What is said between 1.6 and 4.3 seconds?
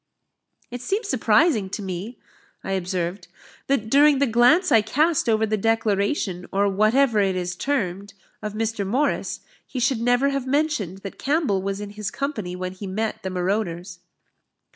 to me," I observed, "that during the